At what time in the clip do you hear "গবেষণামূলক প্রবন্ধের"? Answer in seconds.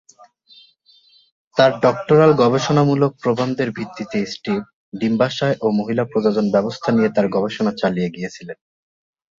2.33-3.69